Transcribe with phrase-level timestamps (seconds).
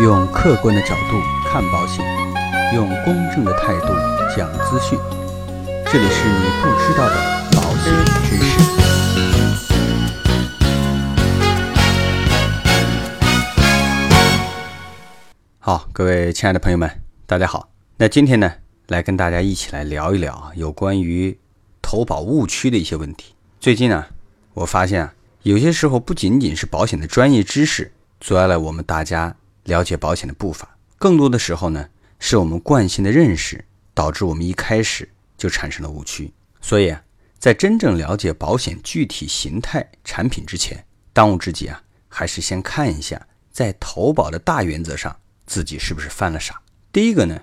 [0.00, 2.02] 用客观的角度看保险，
[2.74, 3.88] 用公正的态度
[4.34, 4.98] 讲资讯。
[5.92, 7.16] 这里是你不知道的
[7.52, 7.92] 保险
[8.24, 8.58] 知识。
[15.58, 16.90] 好，各位亲爱的朋友们，
[17.26, 17.68] 大家好。
[17.98, 18.50] 那今天呢，
[18.86, 21.38] 来跟大家一起来聊一聊啊，有关于
[21.82, 23.34] 投保误区的一些问题。
[23.60, 24.06] 最近呢，
[24.54, 25.12] 我发现啊，
[25.42, 33.64] 有些时候不仅仅是保险的专业知识阻碍了我们大家了解保险的步伐，更多的时候呢，是我们惯性的认识
[33.94, 36.32] 导致我们一开始就产生了误区。
[36.60, 37.02] 所以啊，
[37.38, 46.60] 在真正了解保险具体形态、产品之前，当务之急啊，还是先看一下在投保的大原则上自己是不是犯了傻。
[46.92, 47.40] 第一个呢，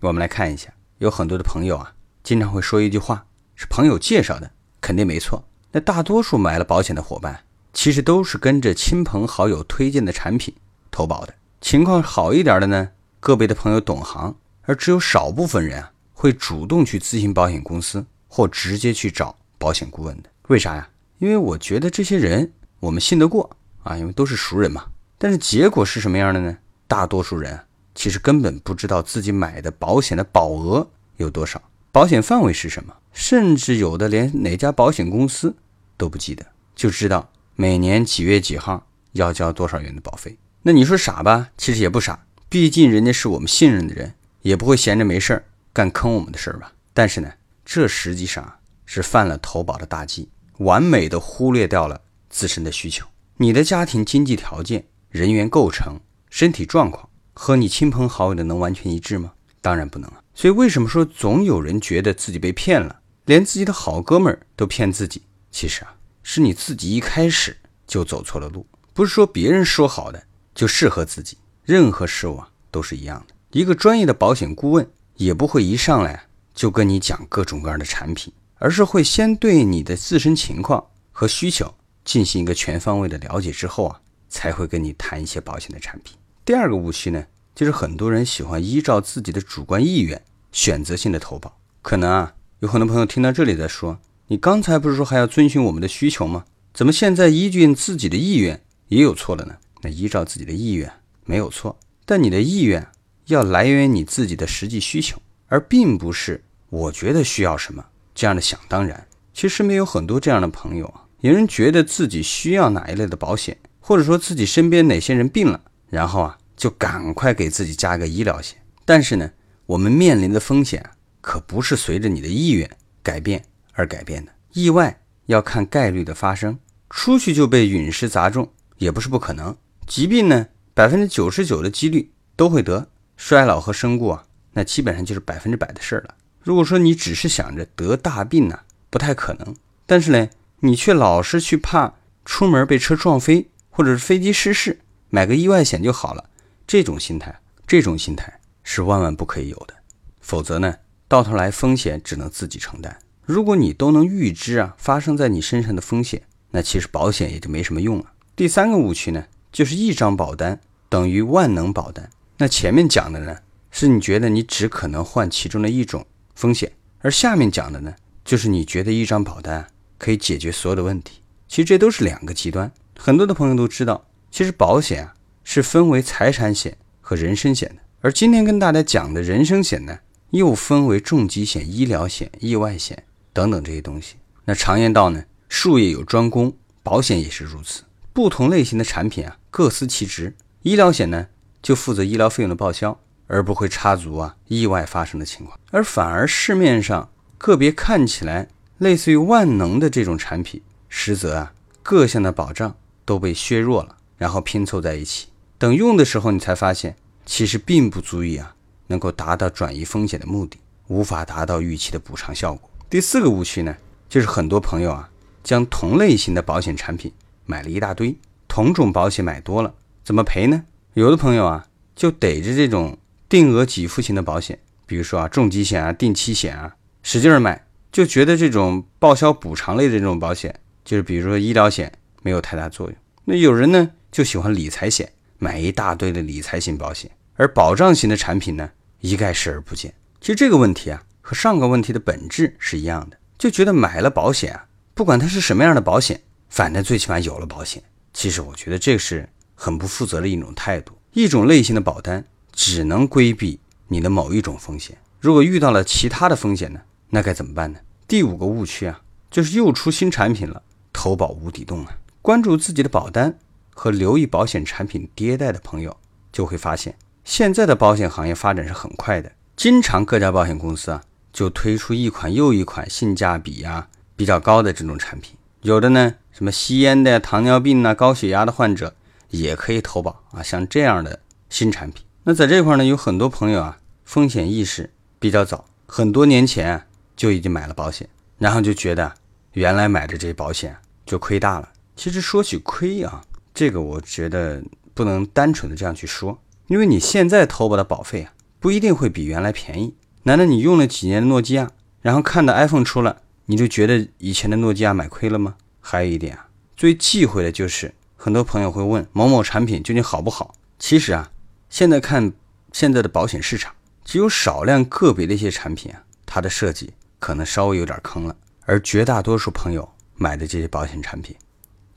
[0.00, 5.46] 我们来看一下，有很多的朋友啊，经常会说一句话，是朋友介绍的，肯定没错。
[5.72, 10.54] 那大多数买了保险的伙伴，其实都是跟着亲朋好友推荐的产品
[10.90, 11.34] 投保的。
[11.60, 20.30] 情况好一点的呢，个别的朋友懂行，而只有少部分人啊，会主动去咨询保险公司或直接去找保险顾问的。
[20.48, 20.88] 为啥呀？
[21.18, 23.50] 因为我觉得这些人我们信得过
[23.82, 24.84] 啊，因为都是熟人嘛。
[25.18, 26.56] 但是结果是什么样的呢？
[26.86, 31.60] 大多数人啊，其实根本不知道自己买的保险的保额有多少，
[31.90, 35.56] 保险范围是什么，甚至有的连哪家保险公司
[35.96, 36.44] 都不记得，
[36.76, 40.36] 就知道每年几月几号要交多少元的保费。
[40.66, 41.50] 那你说傻吧？
[41.56, 46.72] 其实也不傻，毕竟人家是我们信任的人，也不会闲着没事儿干坑我们的事儿吧。
[46.92, 47.32] 但是呢，
[47.64, 48.52] 这实际上
[48.84, 50.28] 是犯了投保的大忌，
[50.58, 53.06] 完美的忽略掉了自身的需求。
[53.36, 56.00] 你的家庭经济条件、人员构成、
[56.30, 59.34] 身体状况和你亲朋好友的能完全一致吗？
[59.60, 60.20] 当然不能啊。
[60.34, 65.22] 所以为什么说总有人觉得自己被骗了，连自己的好哥们儿都骗自己？
[65.52, 65.94] 其实啊，
[66.24, 67.56] 是你自己一开始
[67.86, 68.66] 就走错了路。
[68.92, 70.25] 不是说别人说好的
[70.56, 73.34] 就适合自己，任何事物啊都是一样的。
[73.52, 81.72] 一个专业的保险顾问也不会一上来就跟你讲各种各样的产品，而是会先对你的自身情况和需求
[82.04, 86.16] 进行一个全方位的了解之后啊，才会跟你谈一些保险的产品。
[86.44, 90.20] 第二个误区呢，就是很多人喜欢依照自己的主观意愿
[90.52, 91.56] 选择性的投保。
[91.82, 93.98] 可能啊，有很多朋友听到这里在说。
[94.28, 96.46] 你刚才不是说还要遵循我们的需求吗？
[96.74, 99.56] 怎么现在依据自己的意愿也有错了呢？
[99.90, 100.90] 依照自己的意愿
[101.24, 102.86] 没有错，但你的意愿
[103.26, 109.06] 要来源于你自己的实际需求，而并不是我觉得需要什么这样的想当然。
[109.32, 115.60] 其实身边有很多这样的朋友啊，有人觉得自己需要哪一类的保险，或者说自己身边哪些人病了，
[115.90, 118.58] 然后啊就赶快给自己加个医疗险。
[118.84, 119.30] 但是呢，
[119.66, 120.88] 我们面临的风险，
[121.20, 122.70] 可不是随着你的意愿
[123.02, 123.44] 改变。
[123.78, 126.58] 而改变的意外要看概率的发生，
[126.88, 129.54] 出去就被陨石砸中也不是不可能。
[129.86, 136.14] 疾病呢，百分之九十九的几率都会得，衰老和身故啊，那基本上就是百分之百的事儿了。
[136.42, 138.60] 如果说你只是想着得大病呢，
[138.90, 139.54] 不太可能。
[139.86, 140.28] 但是呢，
[140.60, 141.94] 你却老是去怕
[142.24, 146.28] 出门被车撞飞，或者是飞机失事，买个意外险就好了。
[146.66, 149.74] 这种心态，这种心态是万万不可以有的，
[150.20, 150.74] 否则呢，
[151.06, 152.98] 到头来风险只能自己承担。
[153.24, 158.06] 如果你都能预知啊发生在你身上的风险，那其实保险也就没什么用了。
[158.34, 159.24] 第三个误区呢，
[159.56, 162.10] 就是一张保单等于万能保单。
[162.36, 163.38] 那前面讲的呢，
[163.70, 171.22] 是你觉得你只可能换其中的一种风险，而下面讲的呢，就是你觉得一张保单可以解决所有的问题。
[171.48, 172.70] 其实这都是两个极端。
[172.98, 180.00] 很多的朋友都知道，其实保险啊是分为财产险和人身险的，而今天跟大家讲的人身险呢，
[180.32, 183.04] 又分为重疾险、医疗险、意外险。
[183.32, 187.84] 等等这些东西，那常言道呢，术业有专攻，保险也是如此。
[188.16, 190.34] 不同类型的产品啊，各司其职。
[190.62, 191.26] 医疗险呢，
[191.60, 195.60] 就负责医疗费用的报销，而不会插足啊意外发生的情况。
[195.70, 202.74] 而反而市面上个别看起来类似于万能的这种产品，实则啊各项的保障
[203.04, 205.28] 都被削弱了，然后拼凑在一起。
[205.58, 206.96] 等用的时候，你才发现
[207.26, 208.54] 其实并不足以啊
[208.86, 210.56] 能够达到转移风险的目的，
[210.86, 212.70] 无法达到预期的补偿效果。
[212.88, 213.76] 第四个误区呢，
[214.08, 215.10] 就是很多朋友啊，
[215.44, 217.12] 将同类型的保险产品
[217.46, 220.64] 买了一大堆，同种保险买多了，怎么赔呢？
[220.94, 222.98] 有的朋友啊，就逮着这种
[223.28, 232.96] 定额给付型的保险，比如说啊，重疾险啊、定期险啊，使劲买，就觉得这种报销补偿类的这种保险，就是比如说医疗险没有太大作用。
[233.24, 238.70] 那有人呢，就喜欢理财险，买一大堆的理财型保险，而保障型的产品呢，
[239.00, 239.94] 一概视而不见。
[240.20, 241.02] 其实这个问题啊。
[241.28, 247.82] 和上个问题的本质是一样的，就觉得买了保险啊，不管它是什么样的保险，反正最起码有了保险。
[248.12, 257.78] 其实我觉得这是很不负责的一种态度，一种类型的保单只能规避你的某一种风险，如果遇到了其他的风险呢，那该怎么办呢？
[258.08, 259.00] 第五个误区啊，
[259.30, 260.62] 就是又出新产品了，
[260.92, 261.98] 投保无底洞啊。
[262.22, 263.38] 关注自己的保单
[263.74, 265.96] 和留意保险产品迭代的朋友，
[266.32, 271.02] 就会发现现在的保险行业发展是很快的，经常各家保险公司啊
[271.32, 278.94] 就推出一款又一款性价比呀比较高的这种产品，有的呢什么吸烟的、糖尿病啊、高血压的患者
[279.30, 281.18] 也可以投保啊，像这样的
[281.50, 282.04] 新产品。
[282.22, 286.80] 那在这块呢，有很多朋友啊风险意识比较早，很多年前
[287.16, 288.08] 就已经买了保险，
[288.38, 289.12] 然后就觉得
[289.54, 291.68] 原来买的这保险就亏大了。
[291.96, 293.20] 其实说起亏啊，
[293.52, 294.62] 这个我觉得
[294.94, 299.96] 不能单纯的这样去说，因为你现在投保的保费啊，不一定会比原来便宜。
[300.22, 301.72] 难道你用了几年诺基亚，
[302.02, 305.56] 然后看到 iPhone 出了，你就觉得以前的诺基亚买亏了吗？
[305.80, 310.54] 还有一点啊，最忌讳的就是很多朋友会问某某产品究竟好不好？
[310.78, 311.30] 其实啊，
[311.70, 312.32] 现在看
[312.72, 321.34] 现在的保险市场，只有少量个别的一些产品啊，它的设计可能稍微有点坑了，而绝大多数朋友买的这些保险产品。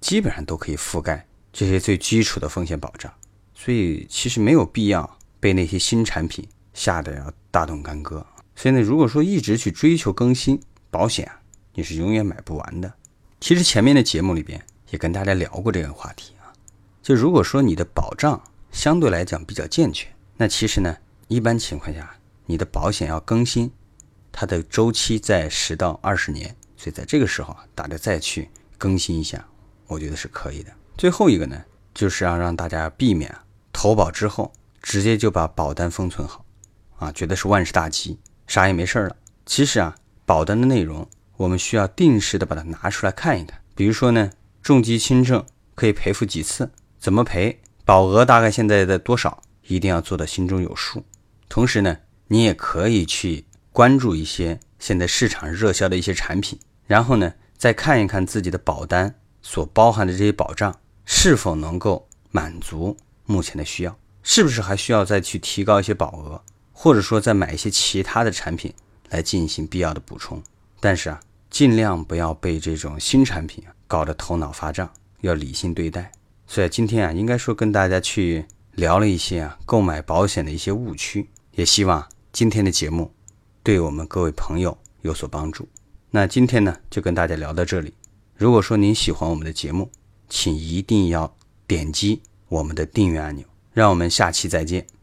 [0.00, 3.12] 基本上都可以覆盖这些最基础的风险保障，
[3.54, 8.24] 所以其实没有必要被那些新产品吓得要大动干戈。
[8.54, 10.60] 所以呢，如果说一直去追求更新
[10.90, 11.40] 保险啊，
[11.74, 12.92] 你是永远买不完的。
[13.40, 16.52] 其实前面的节目里边也跟大家聊过这个话题啊，
[17.02, 18.42] 就如果说你的保障
[18.72, 20.96] 相对来讲比较健全，那其实呢，
[21.28, 22.16] 一般情况下
[22.46, 23.70] 你的保险要更新，
[24.32, 29.44] 它的周期在十到二十年，所以在这个时候啊，大家再去更新一下。
[29.86, 30.72] 我觉得是可以的。
[30.96, 31.62] 最后一个呢，
[31.94, 33.32] 就是要让大家避免
[33.72, 34.52] 投保之后
[34.82, 36.44] 直接就把保单封存好，
[36.96, 39.16] 啊，觉得是万事大吉，啥也没事了。
[39.44, 39.94] 其实啊，
[40.26, 41.08] 保单的内容
[41.38, 43.62] 我们需要定时的把它拿出来看一看。
[43.74, 44.30] 比如说呢，
[44.60, 51.04] 重疾轻症可以赔付几次，怎么赔，保额大概现在在多少，一定要做到心中有数。
[51.48, 51.96] 同时呢，
[52.26, 59.14] 你也可以去关注一些现在市场热销的一些产品，然后呢，再看一看自己的保单。
[59.42, 62.96] 所包含的这些保障是否能够满足
[63.26, 63.96] 目前的需要？
[64.24, 66.42] 是不是还需要再去提高一些保额，
[66.72, 68.74] 或者说再买一些其他的产品
[69.10, 70.42] 来进行必要的补充？
[70.80, 71.20] 但是啊，
[71.50, 76.10] 尽量不要被这种新产品搞得头脑发胀，要理性对待。
[76.46, 83.12] 所以今天啊，应该说跟大家去聊了一些啊购买保险的一些误区，也希望今天的节目
[83.62, 85.68] 对我们各位朋友有所帮助。
[86.10, 87.92] 那今天呢，就跟大家聊到这里。
[88.36, 89.90] 如果说您喜欢我们的节目，
[90.28, 91.34] 请一定要
[91.66, 93.44] 点击我们的订阅按钮。
[93.72, 94.95] 让我们下期再见。